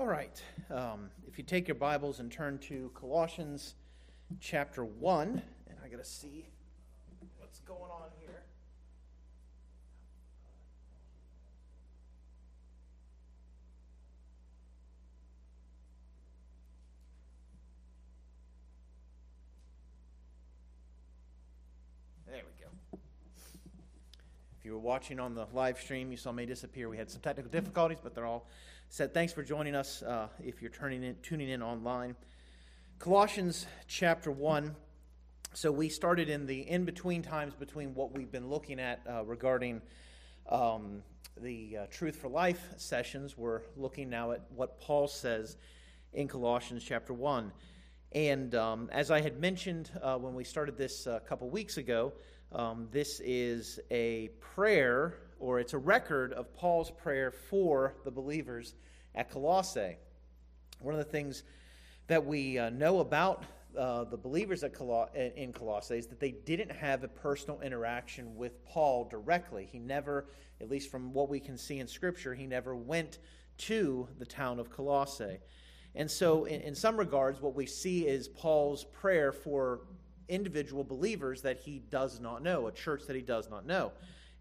[0.00, 0.42] All right.
[0.70, 3.74] Um, if you take your Bibles and turn to Colossians
[4.40, 6.46] chapter 1, and I got to see
[7.36, 8.42] what's going on here.
[22.26, 22.98] There we go.
[24.58, 26.88] If you were watching on the live stream, you saw me disappear.
[26.88, 28.46] We had some technical difficulties, but they're all
[28.92, 32.16] said thanks for joining us uh, if you're turning in, tuning in online.
[32.98, 34.74] Colossians chapter 1.
[35.54, 39.24] So we started in the in between times between what we've been looking at uh,
[39.24, 39.80] regarding
[40.48, 41.04] um,
[41.40, 43.38] the uh, Truth for Life sessions.
[43.38, 45.56] We're looking now at what Paul says
[46.12, 47.52] in Colossians chapter 1.
[48.10, 52.12] And um, as I had mentioned uh, when we started this a couple weeks ago,
[52.50, 58.74] um, this is a prayer or it's a record of Paul's prayer for the believers
[59.14, 59.96] at Colossae.
[60.80, 61.42] One of the things
[62.06, 63.44] that we uh, know about
[63.76, 64.72] uh, the believers at
[65.14, 69.68] in Colossae is that they didn't have a personal interaction with Paul directly.
[69.70, 70.26] He never,
[70.60, 73.18] at least from what we can see in Scripture, he never went
[73.58, 75.38] to the town of Colossae.
[75.94, 79.80] And so, in, in some regards, what we see is Paul's prayer for
[80.28, 83.92] individual believers that he does not know, a church that he does not know.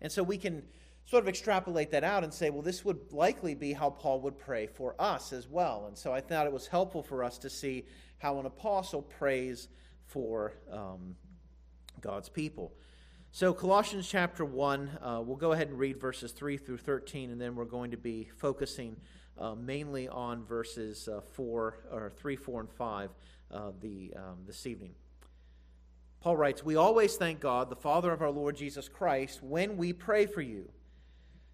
[0.02, 0.64] And so we can
[1.10, 4.38] sort of extrapolate that out and say, well, this would likely be how Paul would
[4.38, 5.86] pray for us as well.
[5.88, 7.86] And so I thought it was helpful for us to see
[8.20, 9.70] how an apostle prays
[10.06, 11.16] for um,
[12.00, 12.74] God's people.
[13.32, 17.40] So, Colossians chapter 1, uh, we'll go ahead and read verses 3 through 13, and
[17.40, 18.96] then we're going to be focusing
[19.38, 23.10] uh, mainly on verses uh, 4, or 3, 4, and 5
[23.52, 24.94] uh, the, um, this evening.
[26.22, 29.94] Paul writes, We always thank God, the Father of our Lord Jesus Christ, when we
[29.94, 30.70] pray for you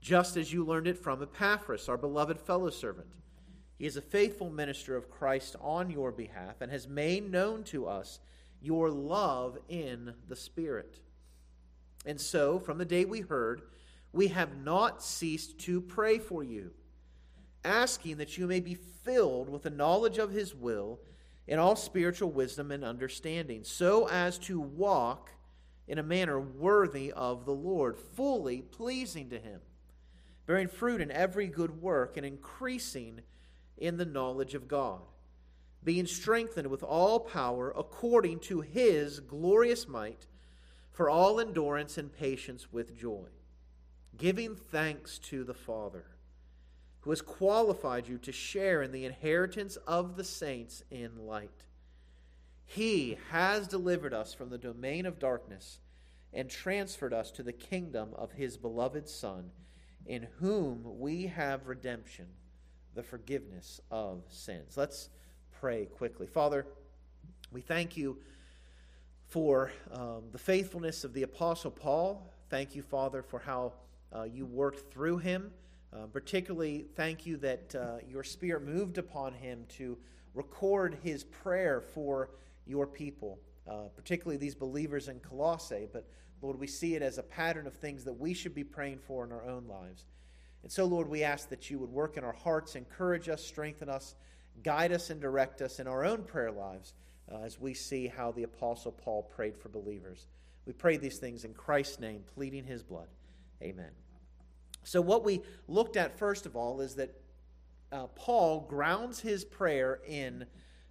[0.00, 3.08] just as you learned it from Epaphras, our beloved fellow servant.
[3.78, 7.86] He is a faithful minister of Christ on your behalf and has made known to
[7.86, 8.20] us
[8.60, 11.00] your love in the Spirit.
[12.06, 13.62] And so, from the day we heard,
[14.12, 16.70] we have not ceased to pray for you,
[17.64, 21.00] asking that you may be filled with the knowledge of His will
[21.46, 25.30] in all spiritual wisdom and understanding, so as to walk
[25.86, 29.60] in a manner worthy of the Lord, fully pleasing to Him
[30.46, 33.20] bearing fruit in every good work and increasing
[33.76, 35.02] in the knowledge of God,
[35.82, 40.26] being strengthened with all power according to his glorious might,
[40.92, 43.26] for all endurance and patience with joy,
[44.16, 46.06] giving thanks to the Father,
[47.00, 51.64] who has qualified you to share in the inheritance of the saints in light.
[52.64, 55.80] He has delivered us from the domain of darkness
[56.32, 59.50] and transferred us to the kingdom of his beloved Son
[60.06, 62.26] in whom we have redemption,
[62.94, 64.76] the forgiveness of sins.
[64.76, 65.10] Let's
[65.60, 66.26] pray quickly.
[66.26, 66.66] Father,
[67.52, 68.18] we thank you
[69.28, 72.32] for um, the faithfulness of the Apostle Paul.
[72.48, 73.72] Thank you, Father, for how
[74.14, 75.50] uh, you worked through him.
[75.92, 79.96] Uh, particularly, thank you that uh, your Spirit moved upon him to
[80.34, 82.30] record his prayer for
[82.66, 83.38] your people,
[83.68, 86.06] uh, particularly these believers in Colossae, but
[86.42, 89.24] Lord, we see it as a pattern of things that we should be praying for
[89.24, 90.04] in our own lives.
[90.62, 93.88] And so, Lord, we ask that you would work in our hearts, encourage us, strengthen
[93.88, 94.14] us,
[94.62, 96.94] guide us, and direct us in our own prayer lives
[97.32, 100.26] uh, as we see how the Apostle Paul prayed for believers.
[100.66, 103.08] We pray these things in Christ's name, pleading his blood.
[103.62, 103.90] Amen.
[104.82, 107.14] So, what we looked at first of all is that
[107.92, 110.46] uh, Paul grounds his prayer in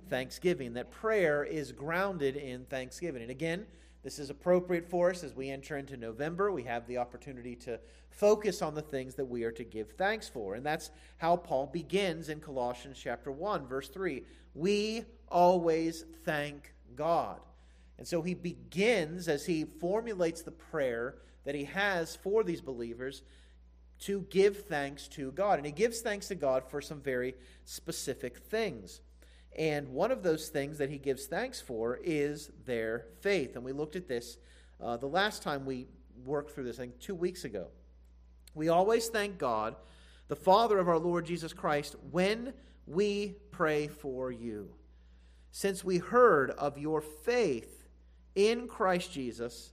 [0.10, 3.22] thanksgiving, that prayer is grounded in thanksgiving.
[3.22, 3.66] And again,
[4.06, 6.52] this is appropriate for us as we enter into November.
[6.52, 7.80] We have the opportunity to
[8.12, 10.54] focus on the things that we are to give thanks for.
[10.54, 14.24] And that's how Paul begins in Colossians chapter 1, verse 3.
[14.54, 17.40] We always thank God.
[17.98, 23.24] And so he begins as he formulates the prayer that he has for these believers
[24.02, 25.58] to give thanks to God.
[25.58, 29.02] And he gives thanks to God for some very specific things.
[29.56, 33.56] And one of those things that he gives thanks for is their faith.
[33.56, 34.38] And we looked at this
[34.82, 35.88] uh, the last time we
[36.26, 37.68] worked through this, I think two weeks ago.
[38.54, 39.76] We always thank God,
[40.28, 42.54] the Father of our Lord Jesus Christ, when
[42.86, 44.74] we pray for you.
[45.52, 47.88] since we heard of your faith
[48.36, 49.72] in Christ Jesus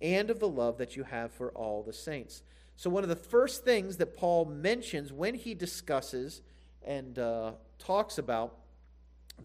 [0.00, 2.42] and of the love that you have for all the saints.
[2.74, 6.42] So, one of the first things that Paul mentions when he discusses
[6.84, 8.56] and uh, talks about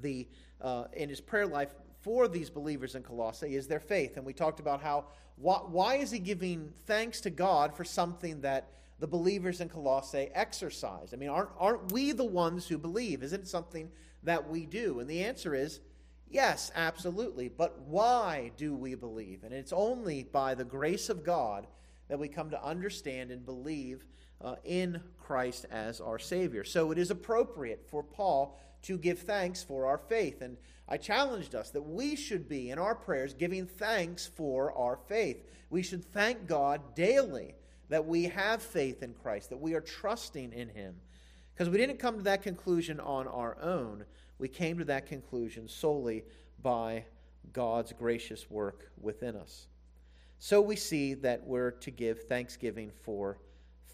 [0.02, 0.28] the
[0.62, 4.18] uh, in his prayer life for these believers in Colossae is their faith.
[4.18, 5.06] And we talked about how
[5.36, 10.30] why, why is he giving thanks to God for something that the believers in Colossae
[10.34, 11.14] exercised?
[11.14, 13.24] I mean, aren't, aren't we the ones who believe?
[13.24, 13.90] Isn't it something
[14.24, 15.00] that we do?
[15.00, 15.80] And the answer is
[16.30, 17.48] yes, absolutely.
[17.50, 19.44] But why do we believe?
[19.44, 21.68] And it's only by the grace of God
[22.10, 24.04] that we come to understand and believe
[24.42, 26.64] uh, in Christ as our Savior.
[26.64, 30.42] So it is appropriate for Paul to give thanks for our faith.
[30.42, 34.98] And I challenged us that we should be in our prayers giving thanks for our
[35.08, 35.44] faith.
[35.70, 37.56] We should thank God daily
[37.90, 40.96] that we have faith in Christ, that we are trusting in Him.
[41.54, 44.06] Because we didn't come to that conclusion on our own,
[44.38, 46.24] we came to that conclusion solely
[46.62, 47.04] by
[47.52, 49.68] God's gracious work within us.
[50.38, 53.40] So we see that we're to give thanksgiving for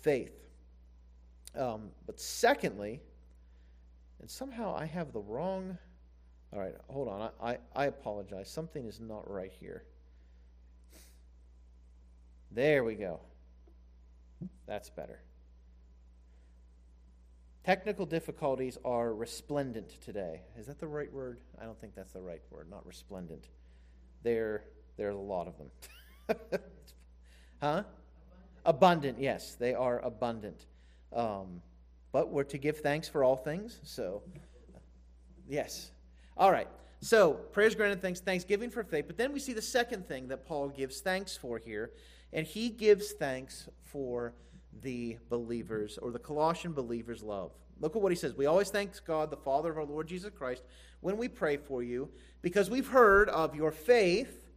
[0.01, 0.45] faith.
[1.57, 3.01] Um, but secondly,
[4.19, 5.77] and somehow I have the wrong.
[6.53, 7.29] All right, hold on.
[7.41, 8.49] I, I, I apologize.
[8.49, 9.83] Something is not right here.
[12.51, 13.19] There we go.
[14.65, 15.19] That's better.
[17.65, 20.41] Technical difficulties are resplendent today.
[20.57, 21.39] Is that the right word?
[21.59, 23.47] I don't think that's the right word, not resplendent.
[24.21, 24.63] There,
[24.97, 26.39] there's a lot of them.
[27.61, 27.83] huh?
[28.65, 30.67] Abundant, yes, they are abundant.
[31.11, 31.61] Um,
[32.15, 33.77] but we're to give thanks for all things.
[33.83, 34.23] So,
[35.49, 35.91] yes.
[36.37, 36.69] All right.
[37.01, 39.03] So, prayers granted, thanks, thanksgiving for faith.
[39.05, 41.91] But then we see the second thing that Paul gives thanks for here,
[42.31, 44.33] and he gives thanks for
[44.81, 47.51] the believers or the Colossian believers' love.
[47.81, 48.33] Look at what he says.
[48.33, 50.63] We always thank God, the Father of our Lord Jesus Christ,
[51.01, 52.07] when we pray for you,
[52.41, 54.47] because we've heard of your faith.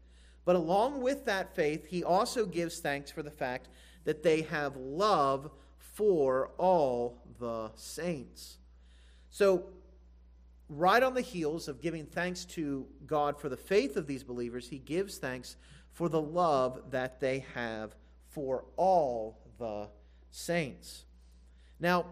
[0.45, 3.69] But along with that faith, he also gives thanks for the fact
[4.05, 5.51] that they have love
[5.99, 8.59] for all the saints.
[9.31, 9.65] So,
[10.69, 14.69] right on the heels of giving thanks to God for the faith of these believers,
[14.69, 15.57] he gives thanks
[15.91, 17.97] for the love that they have
[18.29, 19.89] for all the
[20.31, 21.05] saints.
[21.81, 22.07] Now,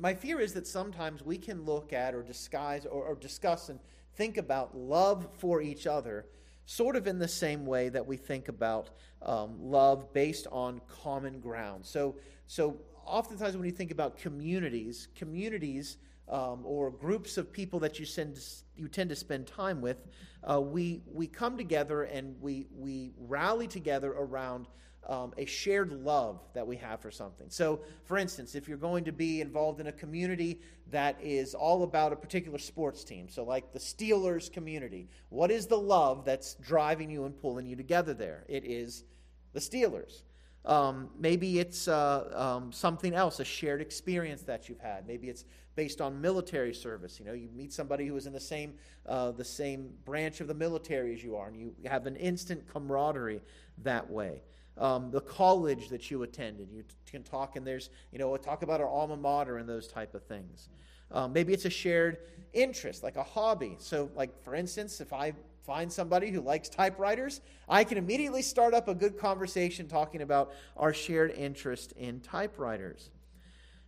[0.00, 3.78] my fear is that sometimes we can look at or disguise or, or, discuss and
[4.14, 6.24] think about love for each other
[6.64, 8.88] sort of in the same way that we think about
[9.20, 11.84] um, love based on common ground.
[11.84, 12.16] So,
[12.46, 15.98] so oftentimes when you think about communities, communities
[16.28, 18.38] um, or groups of people that you, send,
[18.76, 19.98] you tend to spend time with,
[20.42, 24.66] uh, we, we come together and we, we rally together around
[25.08, 27.48] um, a shared love that we have for something.
[27.50, 30.60] So, for instance, if you're going to be involved in a community
[30.90, 35.66] that is all about a particular sports team, so like the Steelers community, what is
[35.66, 38.44] the love that's driving you and pulling you together there?
[38.48, 39.04] It is
[39.52, 40.22] the Steelers.
[40.64, 45.06] Um, maybe it's uh, um, something else, a shared experience that you've had.
[45.06, 45.44] Maybe it's
[45.76, 47.18] based on military service.
[47.18, 48.74] You know, you meet somebody who is in the same
[49.06, 52.66] uh, the same branch of the military as you are, and you have an instant
[52.66, 53.42] camaraderie
[53.82, 54.42] that way.
[54.78, 58.62] Um, the college that you attended, you t- can talk, and there's you know talk
[58.62, 60.68] about our alma mater and those type of things.
[61.10, 62.18] Um, maybe it's a shared
[62.54, 63.76] interest, like a hobby.
[63.78, 68.74] So, like for instance, if I find somebody who likes typewriters, I can immediately start
[68.74, 73.10] up a good conversation talking about our shared interest in typewriters.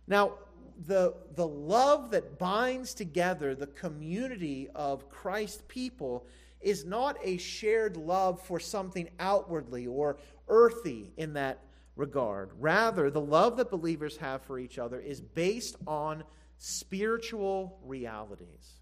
[0.07, 0.33] Now,
[0.85, 6.25] the, the love that binds together the community of Christ people
[6.61, 10.17] is not a shared love for something outwardly or
[10.47, 11.63] earthy in that
[11.95, 12.51] regard.
[12.59, 16.23] Rather, the love that believers have for each other is based on
[16.57, 18.76] spiritual realities.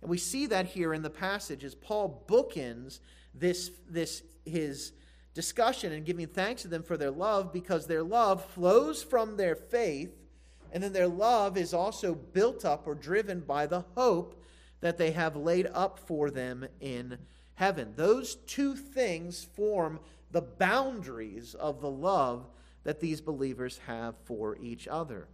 [0.00, 3.00] And we see that here in the passage as Paul bookends
[3.34, 4.92] this, this his
[5.34, 9.54] discussion and giving thanks to them for their love because their love flows from their
[9.54, 10.10] faith,
[10.72, 14.42] and then their love is also built up or driven by the hope
[14.80, 17.18] that they have laid up for them in
[17.54, 17.92] heaven.
[17.96, 20.00] Those two things form
[20.30, 22.48] the boundaries of the love
[22.84, 25.28] that these believers have for each other.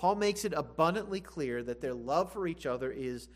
[0.00, 3.28] Paul makes it abundantly clear that their love for each other is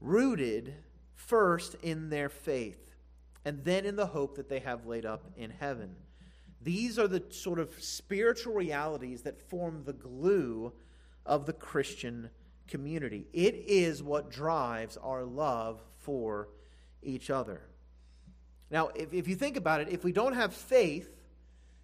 [0.00, 0.74] rooted
[1.14, 2.96] first in their faith
[3.44, 5.94] and then in the hope that they have laid up in heaven.
[6.60, 10.72] These are the sort of spiritual realities that form the glue
[11.24, 12.30] of the Christian
[12.66, 13.28] community.
[13.32, 16.48] It is what drives our love for
[17.00, 17.60] each other.
[18.72, 21.08] Now, if, if you think about it, if we don't have faith,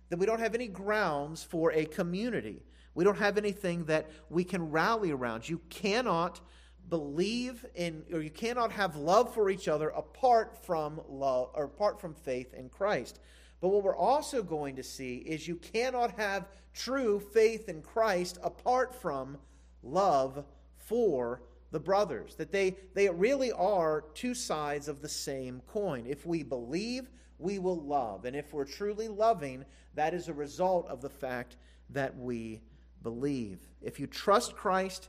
[0.08, 2.64] then we don't have any grounds for a community.
[2.94, 5.48] We don't have anything that we can rally around.
[5.48, 6.40] You cannot
[6.88, 12.00] believe in or you cannot have love for each other apart from love or apart
[12.00, 13.20] from faith in Christ.
[13.60, 18.38] But what we're also going to see is you cannot have true faith in Christ
[18.42, 19.38] apart from
[19.82, 20.44] love
[20.76, 22.34] for the brothers.
[22.34, 26.06] That they, they really are two sides of the same coin.
[26.06, 27.08] If we believe,
[27.38, 28.24] we will love.
[28.24, 31.56] And if we're truly loving, that is a result of the fact
[31.90, 32.60] that we
[33.02, 33.60] believe.
[33.80, 35.08] If you trust Christ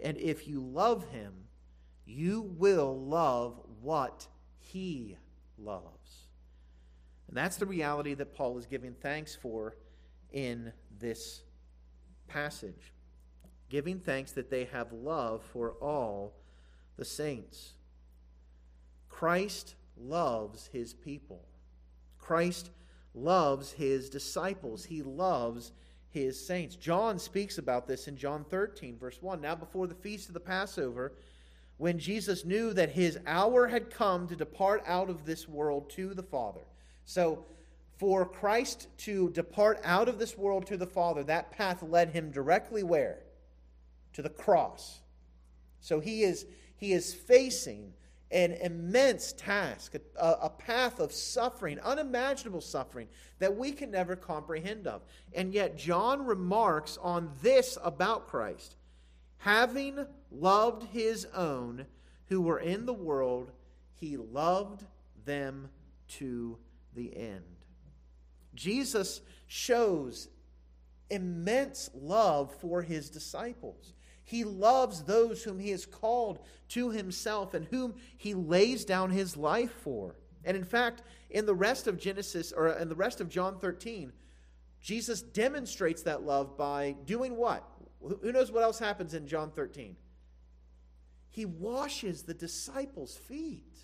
[0.00, 1.32] and if you love him,
[2.06, 4.26] you will love what
[4.58, 5.16] he
[5.58, 6.28] loves.
[7.28, 9.76] And that's the reality that Paul is giving thanks for
[10.32, 11.42] in this
[12.28, 12.92] passage.
[13.68, 16.34] Giving thanks that they have love for all
[16.96, 17.74] the saints.
[19.08, 21.44] Christ loves his people.
[22.18, 22.70] Christ
[23.14, 24.84] loves his disciples.
[24.84, 25.72] He loves
[26.14, 26.76] his saints.
[26.76, 29.40] John speaks about this in John 13, verse 1.
[29.40, 31.12] Now, before the feast of the Passover,
[31.76, 36.14] when Jesus knew that his hour had come to depart out of this world to
[36.14, 36.60] the Father.
[37.04, 37.44] So,
[37.98, 42.30] for Christ to depart out of this world to the Father, that path led him
[42.30, 43.18] directly where?
[44.12, 45.00] To the cross.
[45.80, 47.92] So he is, he is facing
[48.30, 53.06] an immense task, a, a, path of suffering, unimaginable suffering
[53.38, 55.02] that we can never comprehend of.
[55.34, 58.76] And yet, John remarks on this about Christ
[59.44, 61.84] having loved his own
[62.28, 63.52] who were in the world,
[63.92, 64.84] he loved
[65.26, 65.68] them
[66.08, 66.56] to
[66.94, 67.44] the end.
[68.54, 70.28] Jesus shows
[71.10, 73.92] immense love for his disciples.
[74.24, 76.40] He loves those whom he has called
[76.70, 80.16] to himself and whom he lays down his life for.
[80.44, 84.12] And in fact, in the rest of Genesis or in the rest of John 13,
[84.80, 87.68] Jesus demonstrates that love by doing what?
[88.22, 89.96] Who knows what else happens in John 13?
[91.30, 93.78] He washes the disciples' feet.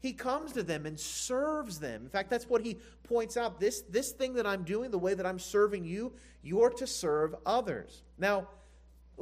[0.00, 2.02] He comes to them and serves them.
[2.02, 3.60] In fact, that's what he points out.
[3.60, 6.12] This, this thing that I'm doing, the way that I'm serving you,
[6.42, 8.02] you're to serve others.
[8.18, 8.48] Now,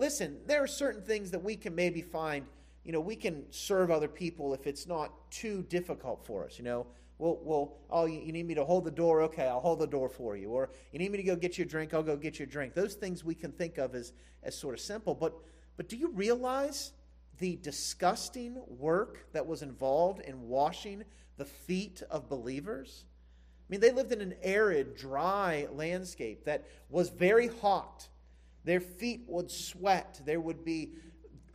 [0.00, 2.47] listen, there are certain things that we can maybe find,
[2.85, 6.64] you know, we can serve other people if it's not too difficult for us, you
[6.64, 6.87] know.
[7.19, 9.21] We'll, we'll oh, you need me to hold the door?
[9.23, 10.49] Okay, I'll hold the door for you.
[10.49, 11.92] Or you need me to go get you a drink?
[11.92, 12.73] I'll go get you a drink.
[12.73, 15.14] Those things we can think of as, as sort of simple.
[15.14, 15.35] But,
[15.76, 16.92] but do you realize
[17.38, 21.04] the disgusting work that was involved in washing
[21.37, 23.04] the feet of believers?
[23.04, 28.09] I mean, they lived in an arid, dry landscape that was very hot.
[28.64, 30.21] Their feet would sweat.
[30.25, 30.90] There would be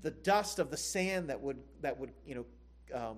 [0.01, 2.45] the dust of the sand that would that would you know
[2.97, 3.17] um,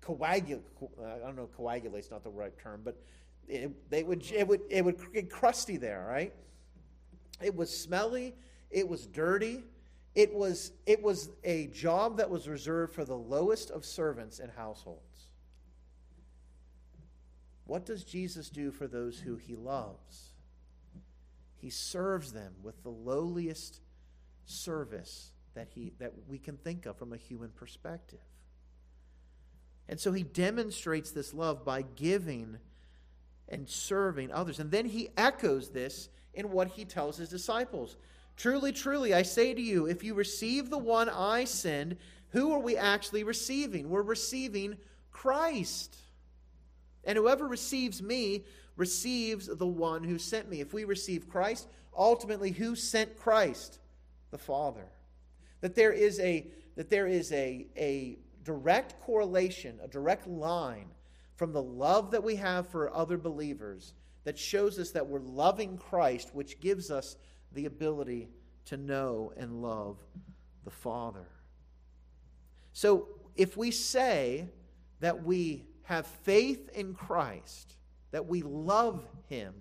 [0.00, 0.64] coagulate.
[1.00, 2.96] I don't know, coagulate is not the right term, but
[3.48, 6.32] it, they would it would it would get crusty there, right?
[7.42, 8.34] It was smelly.
[8.70, 9.64] It was dirty.
[10.14, 14.50] It was it was a job that was reserved for the lowest of servants and
[14.50, 15.02] households.
[17.64, 20.30] What does Jesus do for those who he loves?
[21.60, 23.80] He serves them with the lowliest
[24.44, 28.20] service that, he, that we can think of from a human perspective.
[29.88, 32.58] And so he demonstrates this love by giving
[33.48, 34.60] and serving others.
[34.60, 37.96] And then he echoes this in what he tells his disciples.
[38.36, 41.96] Truly, truly, I say to you, if you receive the one I send,
[42.30, 43.88] who are we actually receiving?
[43.88, 44.76] We're receiving
[45.10, 45.96] Christ.
[47.04, 48.44] And whoever receives me
[48.78, 50.60] receives the one who sent me.
[50.60, 53.80] If we receive Christ, ultimately who sent Christ?
[54.30, 54.86] The Father.
[55.60, 60.86] That there is a that there is a, a direct correlation, a direct line
[61.34, 65.76] from the love that we have for other believers that shows us that we're loving
[65.76, 67.16] Christ, which gives us
[67.52, 68.28] the ability
[68.66, 69.96] to know and love
[70.64, 71.26] the Father.
[72.72, 74.48] So if we say
[75.00, 77.77] that we have faith in Christ,
[78.10, 79.54] that we love him,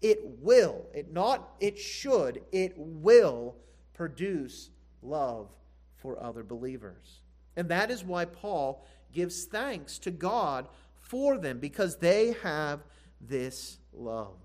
[0.00, 3.54] it will, it not it should, it will
[3.94, 5.48] produce love
[5.96, 7.20] for other believers.
[7.56, 10.68] And that is why Paul gives thanks to God
[11.00, 12.80] for them because they have
[13.20, 14.36] this love.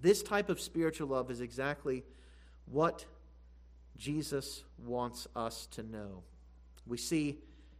[0.00, 2.04] This type of spiritual love is exactly
[2.64, 3.04] what
[3.96, 6.22] Jesus wants us to know.
[6.86, 7.38] We see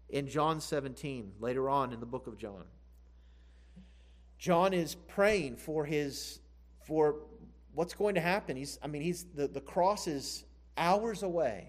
[0.08, 2.64] in John 17, later on in the book of John.
[4.42, 6.40] John is praying for his
[6.80, 7.14] for
[7.74, 8.56] what's going to happen.
[8.56, 10.44] He's I mean he's the, the cross is
[10.76, 11.68] hours away.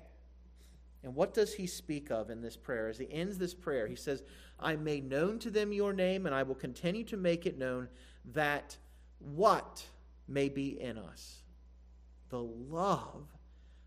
[1.03, 2.88] And what does he speak of in this prayer?
[2.88, 4.24] As he ends this prayer, he says,
[4.60, 7.89] I made known to them your name, and I will continue to make it known
[8.34, 8.75] that
[9.20, 9.86] what
[10.27, 11.44] may be in us?
[12.30, 13.27] The love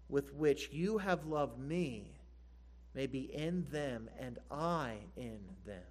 [0.08, 2.20] with which you have loved me
[2.94, 5.82] may be in them and I in them.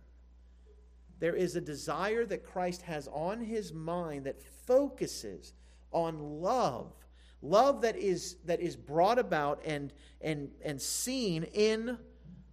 [1.19, 5.53] There is a desire that Christ has on his mind that focuses
[5.91, 6.93] on love.
[7.41, 11.97] Love that is, that is brought about and, and, and seen in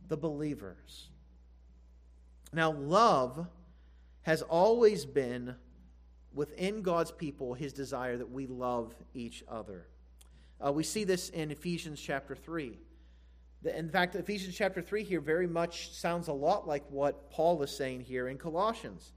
[0.08, 1.08] the believers.
[2.52, 3.46] Now, love
[4.22, 5.54] has always been
[6.34, 9.86] within God's people his desire that we love each other.
[10.64, 12.78] Uh, we see this in Ephesians chapter 3.
[13.64, 17.70] In fact, Ephesians chapter 3 here very much sounds a lot like what Paul is
[17.70, 19.12] saying here in Colossians.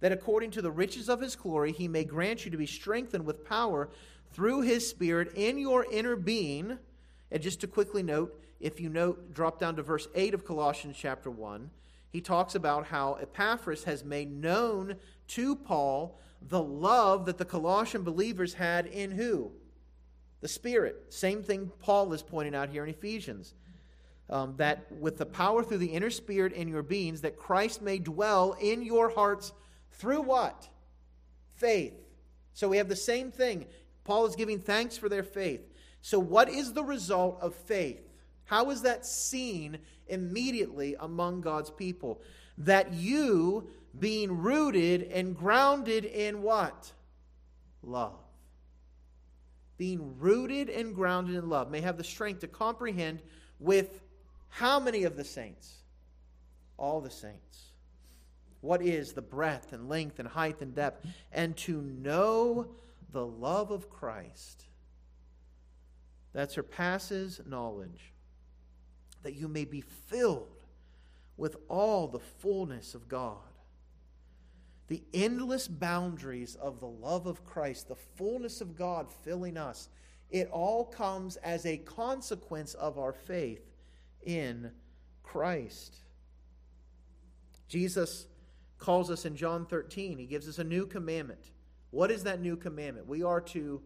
[0.00, 3.26] That according to the riches of his glory, he may grant you to be strengthened
[3.26, 3.90] with power
[4.32, 6.78] through his Spirit in your inner being.
[7.30, 10.96] And just to quickly note, if you note, drop down to verse 8 of Colossians
[10.98, 11.70] chapter 1,
[12.10, 14.96] he talks about how Epaphras has made known
[15.28, 16.18] to Paul
[16.48, 19.52] the love that the Colossian believers had in who?
[20.40, 21.12] The Spirit.
[21.12, 23.54] Same thing Paul is pointing out here in Ephesians
[24.32, 27.98] um, that with the power through the inner spirit in your beings, that Christ may
[27.98, 29.52] dwell in your hearts
[29.92, 30.68] through what?
[31.54, 31.92] Faith.
[32.54, 33.66] So we have the same thing.
[34.04, 35.60] Paul is giving thanks for their faith.
[36.00, 38.00] So, what is the result of faith?
[38.46, 42.20] How is that seen immediately among God's people?
[42.58, 46.90] That you, being rooted and grounded in what?
[47.82, 48.18] Love.
[49.78, 53.20] Being rooted and grounded in love may have the strength to comprehend
[53.60, 54.00] with
[54.54, 55.78] how many of the saints?
[56.76, 57.72] All the saints.
[58.60, 61.06] What is the breadth and length and height and depth?
[61.32, 62.68] And to know
[63.12, 64.64] the love of Christ
[66.34, 68.12] that surpasses knowledge,
[69.22, 70.66] that you may be filled
[71.38, 73.38] with all the fullness of God.
[74.88, 79.88] The endless boundaries of the love of Christ, the fullness of God filling us,
[80.30, 83.71] it all comes as a consequence of our faith
[84.24, 84.70] in
[85.22, 85.96] Christ.
[87.68, 88.26] Jesus
[88.78, 91.52] calls us in John 13, he gives us a new commandment.
[91.90, 93.06] What is that new commandment?
[93.06, 93.80] We are to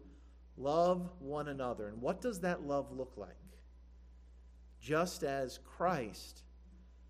[0.57, 1.87] love one another.
[1.87, 3.29] And what does that love look like?
[4.81, 6.41] Just as Christ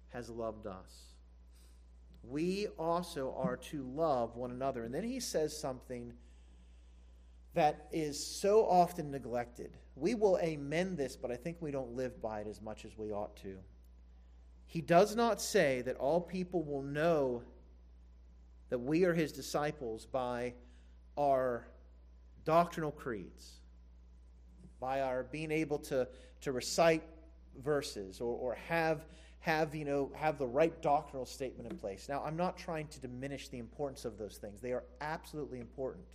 [0.10, 1.14] has loved us.
[2.24, 4.84] We also are to love one another.
[4.84, 6.14] And then he says something
[7.54, 9.78] that is so often neglected.
[10.00, 12.98] We will amen this, but I think we don't live by it as much as
[12.98, 13.58] we ought to.
[14.68, 17.42] He does not say that all people will know
[18.70, 20.54] that we are his disciples by
[21.18, 21.68] our
[22.46, 23.62] doctrinal creeds,
[24.80, 26.08] by our being able to,
[26.42, 27.04] to recite
[27.64, 29.06] verses or, or have,
[29.40, 32.08] have, you know, have the right doctrinal statement in place.
[32.08, 36.06] Now, I'm not trying to diminish the importance of those things, they are absolutely important.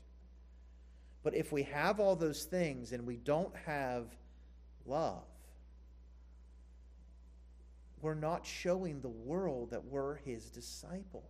[1.22, 4.06] But if we have all those things and we don't have
[4.86, 5.22] love,
[8.00, 11.24] we're not showing the world that we're his disciples.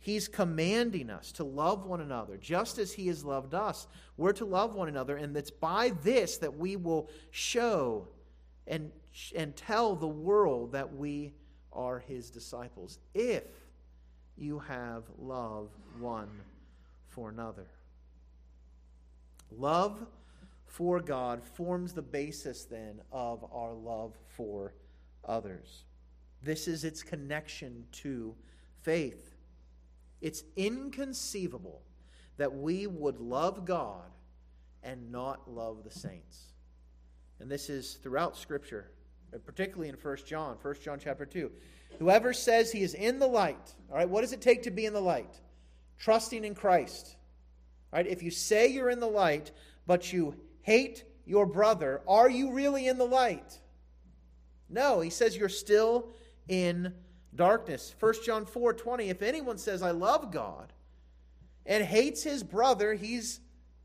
[0.00, 3.86] He's commanding us to love one another just as he has loved us.
[4.16, 8.08] We're to love one another, and it's by this that we will show
[8.66, 8.90] and,
[9.34, 11.34] and tell the world that we
[11.72, 12.98] are his disciples.
[13.14, 13.44] If
[14.36, 16.28] you have love one
[17.18, 17.66] for another.
[19.50, 20.06] Love
[20.66, 24.72] for God forms the basis then of our love for
[25.24, 25.82] others.
[26.44, 28.36] This is its connection to
[28.82, 29.34] faith.
[30.20, 31.82] It's inconceivable
[32.36, 34.12] that we would love God
[34.84, 36.52] and not love the saints.
[37.40, 38.92] And this is throughout Scripture,
[39.34, 41.50] uh, particularly in 1 John, 1 John chapter 2.
[41.98, 44.86] Whoever says he is in the light, all right, what does it take to be
[44.86, 45.40] in the light?
[45.98, 47.16] Trusting in Christ.
[47.92, 48.06] Right?
[48.06, 49.52] If you say you're in the light,
[49.86, 53.58] but you hate your brother, are you really in the light?
[54.68, 56.10] No, he says you're still
[56.48, 56.92] in
[57.34, 57.94] darkness.
[57.98, 59.08] 1 John 4 20.
[59.08, 60.72] If anyone says, I love God,
[61.64, 63.40] and hates his brother, he's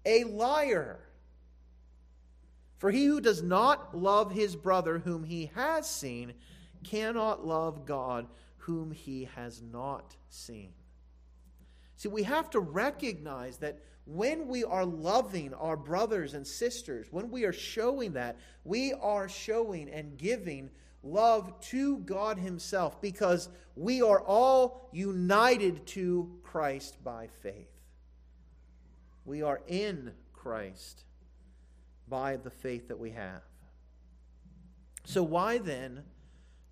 [0.06, 1.00] a liar.
[2.78, 6.34] For he who does not love his brother whom he has seen
[6.84, 10.74] cannot love God whom he has not seen.
[11.96, 17.32] See, we have to recognize that when we are loving our brothers and sisters, when
[17.32, 20.70] we are showing that, we are showing and giving
[21.04, 27.70] love to God Himself because we are all united to Christ by faith.
[29.26, 31.06] We are in Christ
[32.10, 33.42] by the faith that we have.
[35.06, 36.04] So, why then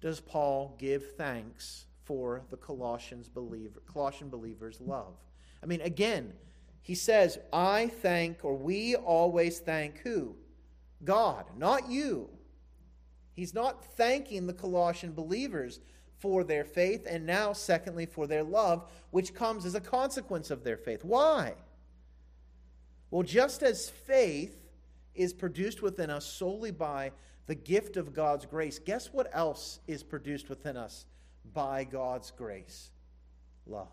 [0.01, 5.13] does Paul give thanks for the Colossians believer, Colossian believers' love?
[5.63, 6.33] I mean, again,
[6.81, 10.35] he says, I thank, or we always thank who?
[11.05, 12.27] God, not you.
[13.31, 15.79] He's not thanking the Colossian believers
[16.19, 20.65] for their faith, and now, secondly, for their love, which comes as a consequence of
[20.65, 21.05] their faith.
[21.05, 21.53] Why?
[23.09, 24.57] Well, just as faith
[25.15, 27.13] is produced within us solely by
[27.47, 31.05] the gift of God's grace, guess what else is produced within us
[31.53, 32.89] by God's grace?
[33.65, 33.87] Love.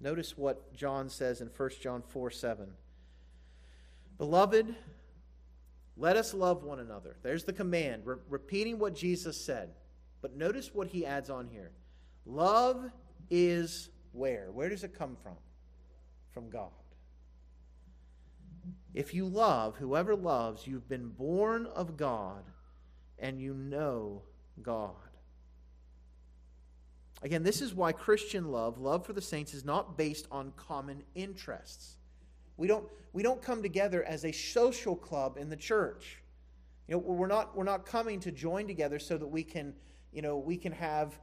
[0.00, 2.68] Notice what John says in 1 John 4 7.
[4.16, 4.74] Beloved,
[5.96, 7.16] let us love one another.
[7.22, 9.70] There's the command, re- repeating what Jesus said.
[10.20, 11.72] But notice what he adds on here.
[12.26, 12.90] Love
[13.30, 14.50] is where?
[14.52, 15.36] Where does it come from?
[16.30, 16.70] From God.
[18.94, 22.44] If you love, whoever loves, you've been born of God
[23.18, 24.22] and you know
[24.62, 24.94] God.
[27.22, 31.02] Again, this is why Christian love, love for the saints, is not based on common
[31.14, 31.96] interests.
[32.56, 36.22] We don't, we don't come together as a social club in the church.
[36.86, 39.74] You know, we're not, we're not coming to join together so that we can,
[40.12, 41.18] you know, we can have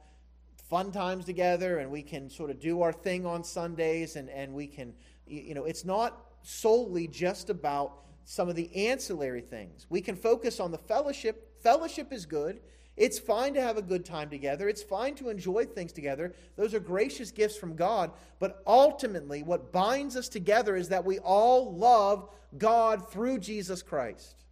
[0.68, 4.52] fun times together and we can sort of do our thing on Sundays and, and
[4.52, 4.92] we can,
[5.26, 9.86] you know, it's not solely just about some of the ancillary things.
[9.88, 11.62] We can focus on the fellowship.
[11.62, 12.60] Fellowship is good.
[12.96, 14.68] It's fine to have a good time together.
[14.68, 16.34] It's fine to enjoy things together.
[16.56, 18.10] Those are gracious gifts from God.
[18.38, 24.44] But ultimately, what binds us together is that we all love God through Jesus Christ.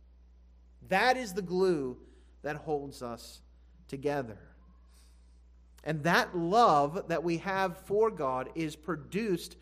[0.88, 1.96] That is the glue
[2.42, 3.40] that holds us
[3.88, 4.38] together.
[5.83, 9.57] And that love that we have for God is produced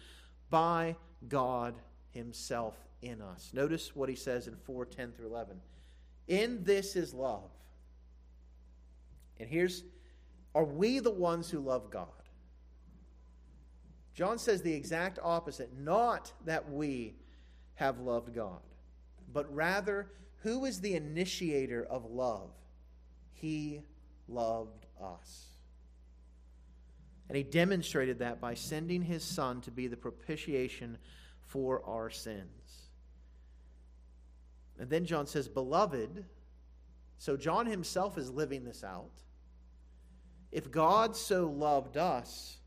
[0.51, 0.97] by
[1.29, 1.75] God
[2.11, 3.51] Himself in us.
[3.53, 5.61] Notice what He says in 4 10 through 11.
[6.27, 7.51] In this is love
[9.43, 9.83] and here's
[10.55, 12.07] are we the ones who love God?
[14.15, 17.17] John says the exact opposite not that we
[17.75, 18.61] have loved God,
[19.33, 22.51] but rather, who is the initiator of love?
[23.33, 23.81] He
[24.29, 25.47] loved us.
[27.29, 30.99] And he demonstrated that by sending his son to be the propitiation
[31.41, 32.91] for our sins.
[34.79, 36.27] And then John says, Beloved,
[37.19, 39.11] so John himself is living this out.
[40.53, 42.59] If God so loved us,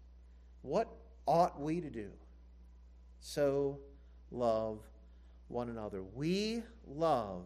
[0.64, 0.88] what
[1.28, 2.10] ought we to do?
[3.20, 3.80] So
[4.32, 4.80] love
[5.48, 6.02] one another.
[6.02, 7.46] We love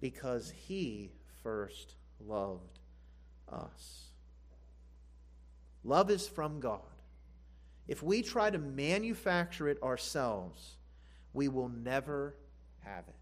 [0.00, 1.10] because he
[1.42, 2.78] first loved
[3.48, 4.10] us.
[5.82, 6.80] Love is from God.
[7.88, 10.76] If we try to manufacture it ourselves,
[11.32, 12.36] we will never
[12.84, 13.14] have it.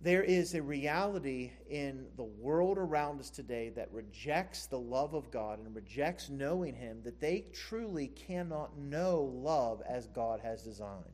[0.00, 5.30] There is a reality in the world around us today that rejects the love of
[5.30, 11.04] God and rejects knowing Him that they truly cannot know love as God has designed.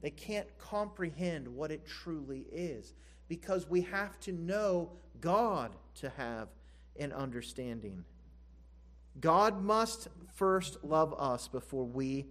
[0.00, 2.94] They can't comprehend what it truly is
[3.28, 6.48] because we have to know God to have
[6.98, 8.04] an understanding.
[9.20, 12.26] God must first love us before we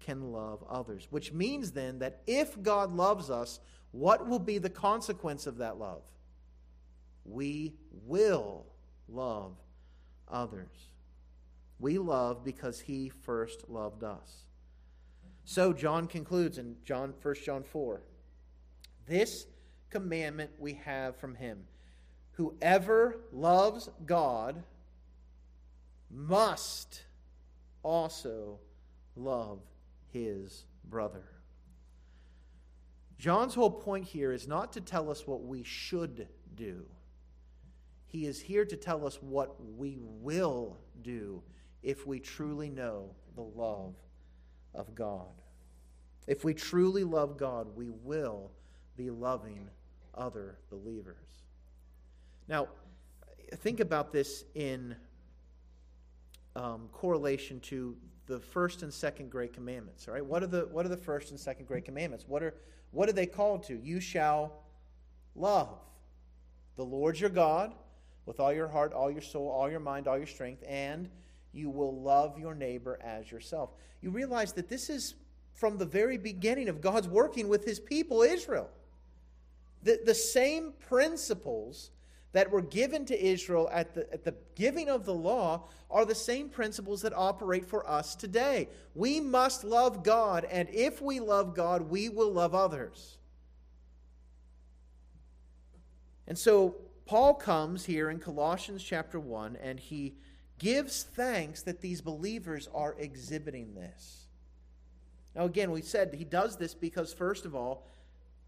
[0.00, 3.60] can love others, which means then that if God loves us,
[3.94, 6.02] what will be the consequence of that love?
[7.24, 8.66] We will
[9.08, 9.52] love
[10.26, 10.90] others.
[11.78, 14.46] We love because he first loved us.
[15.44, 18.02] So John concludes in John 1 John 4.
[19.06, 19.46] This
[19.90, 21.62] commandment we have from him.
[22.32, 24.64] Whoever loves God
[26.10, 27.04] must
[27.84, 28.58] also
[29.14, 29.60] love
[30.12, 31.33] his brother.
[33.18, 36.84] John's whole point here is not to tell us what we should do.
[38.06, 41.42] He is here to tell us what we will do
[41.82, 43.94] if we truly know the love
[44.74, 45.26] of God.
[46.26, 48.50] If we truly love God, we will
[48.96, 49.68] be loving
[50.14, 51.42] other believers.
[52.48, 52.68] Now,
[53.56, 54.96] think about this in
[56.56, 57.96] um, correlation to
[58.26, 60.08] the first and second great commandments.
[60.08, 62.24] All right, what are the what are the first and second great commandments?
[62.26, 62.54] What are
[62.90, 63.78] what are they called to?
[63.78, 64.64] You shall
[65.34, 65.78] love
[66.76, 67.74] the Lord your God
[68.26, 71.08] with all your heart, all your soul, all your mind, all your strength, and
[71.52, 73.70] you will love your neighbor as yourself.
[74.00, 75.14] You realize that this is
[75.52, 78.68] from the very beginning of God's working with his people, Israel.
[79.82, 81.90] The, the same principles
[82.34, 86.14] that were given to Israel at the, at the giving of the law are the
[86.14, 88.68] same principles that operate for us today.
[88.94, 93.18] We must love God, and if we love God, we will love others.
[96.26, 96.74] And so
[97.06, 100.14] Paul comes here in Colossians chapter 1 and he
[100.58, 104.26] gives thanks that these believers are exhibiting this.
[105.36, 107.86] Now, again, we said he does this because, first of all,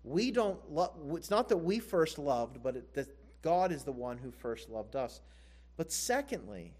[0.02, 3.08] we don't love, it's not that we first loved, but it, that
[3.42, 5.20] God is the one who first loved us.
[5.76, 6.72] But secondly,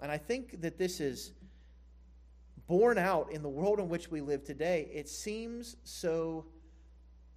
[0.00, 1.32] and I think that this is
[2.66, 6.46] borne out in the world in which we live today, it seems so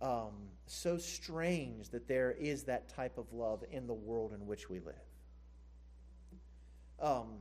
[0.02, 0.32] um,
[0.66, 4.80] so strange that there is that type of love in the world in which we
[4.80, 4.96] live.
[7.02, 7.40] Um,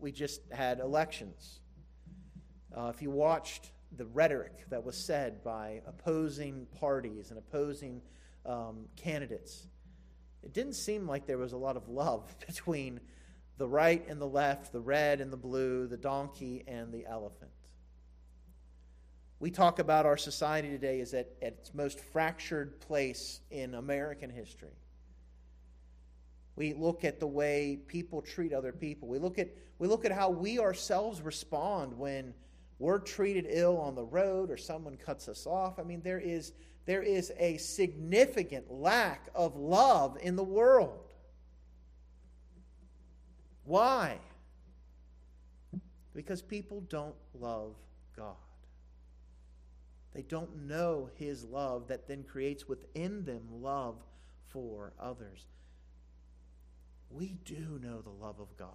[0.00, 1.60] we just had elections.
[2.76, 8.00] Uh, if you watched the rhetoric that was said by opposing parties and opposing
[8.44, 9.68] um, candidates,
[10.42, 13.00] it didn't seem like there was a lot of love between
[13.58, 17.50] the right and the left, the red and the blue, the donkey and the elephant.
[19.40, 24.30] We talk about our society today as at, at its most fractured place in American
[24.30, 24.76] history.
[26.56, 29.06] We look at the way people treat other people.
[29.06, 29.48] We look at,
[29.78, 32.34] we look at how we ourselves respond when
[32.80, 35.78] we're treated ill on the road or someone cuts us off.
[35.78, 36.52] I mean, there is,
[36.88, 41.12] there is a significant lack of love in the world.
[43.64, 44.16] Why?
[46.14, 47.74] Because people don't love
[48.16, 48.36] God.
[50.14, 53.96] They don't know His love that then creates within them love
[54.46, 55.44] for others.
[57.10, 58.70] We do know the love of God.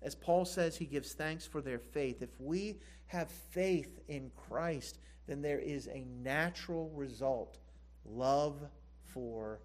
[0.00, 2.22] As Paul says, he gives thanks for their faith.
[2.22, 4.98] If we have faith in Christ,
[5.30, 7.56] then there is a natural result
[8.04, 8.60] love
[9.04, 9.60] for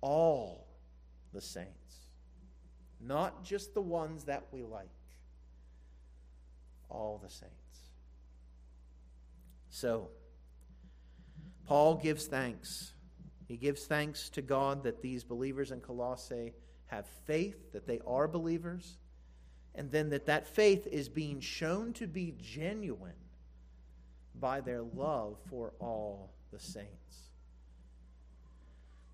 [0.00, 0.66] all
[1.34, 2.06] the saints,
[3.02, 4.88] not just the ones that we like,
[6.88, 7.54] all the saints.
[9.68, 10.08] So,
[11.66, 12.94] Paul gives thanks.
[13.46, 16.54] He gives thanks to God that these believers in Colossae
[16.86, 18.96] have faith, that they are believers,
[19.74, 23.12] and then that that faith is being shown to be genuine
[24.38, 27.30] by their love for all the saints.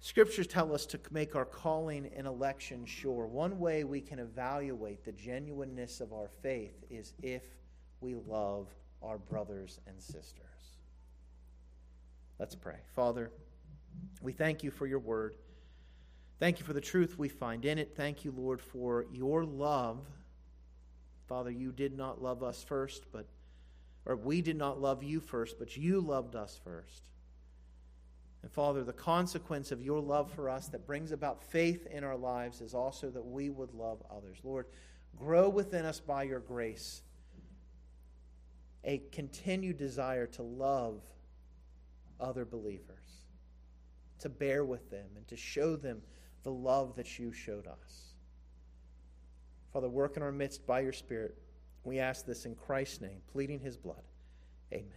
[0.00, 3.26] Scriptures tell us to make our calling and election sure.
[3.26, 7.42] One way we can evaluate the genuineness of our faith is if
[8.00, 8.68] we love
[9.02, 10.76] our brothers and sisters.
[12.38, 12.76] Let's pray.
[12.94, 13.32] Father,
[14.20, 15.34] we thank you for your word.
[16.38, 17.94] Thank you for the truth we find in it.
[17.96, 20.06] Thank you, Lord, for your love.
[21.26, 23.26] Father, you did not love us first, but
[24.06, 27.10] or we did not love you first, but you loved us first.
[28.42, 32.16] And Father, the consequence of your love for us that brings about faith in our
[32.16, 34.38] lives is also that we would love others.
[34.44, 34.66] Lord,
[35.16, 37.02] grow within us by your grace
[38.84, 41.02] a continued desire to love
[42.20, 43.24] other believers,
[44.20, 46.00] to bear with them, and to show them
[46.44, 48.14] the love that you showed us.
[49.72, 51.36] Father, work in our midst by your Spirit.
[51.86, 54.02] We ask this in Christ's name, pleading his blood.
[54.72, 54.90] Amen.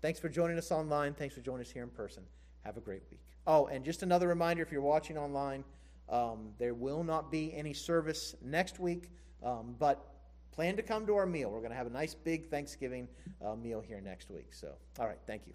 [0.00, 1.12] Thanks for joining us online.
[1.12, 2.22] Thanks for joining us here in person.
[2.64, 3.20] Have a great week.
[3.46, 5.64] Oh, and just another reminder if you're watching online,
[6.08, 9.10] um, there will not be any service next week,
[9.44, 10.14] um, but
[10.50, 11.50] plan to come to our meal.
[11.50, 13.06] We're going to have a nice big Thanksgiving
[13.44, 14.54] uh, meal here next week.
[14.54, 15.52] So, all right, thank you.